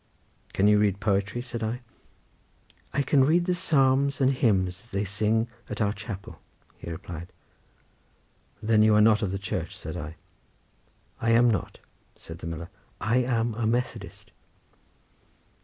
"Can 0.53 0.67
you 0.67 0.79
read 0.79 0.99
poetry?" 0.99 1.43
said 1.43 1.61
I. 1.61 1.81
"I 2.91 3.03
can 3.03 3.23
read 3.23 3.45
the 3.45 3.53
psalms 3.53 4.19
and 4.19 4.31
hymns, 4.33 4.81
that 4.81 4.89
they 4.91 5.05
sing 5.05 5.47
at 5.69 5.79
our 5.79 5.93
chapel," 5.93 6.41
he 6.75 6.89
replied. 6.89 7.31
"Then 8.63 8.81
you 8.81 8.95
are 8.95 8.99
not 8.99 9.21
of 9.21 9.29
the 9.31 9.37
Church?" 9.37 9.77
said 9.77 9.95
I. 9.95 10.15
"I 11.21 11.29
am 11.29 11.51
not," 11.51 11.77
said 12.15 12.39
the 12.39 12.47
miller; 12.47 12.69
"I 12.99 13.17
am 13.17 13.53
a 13.53 13.67
Methodist." 13.67 14.31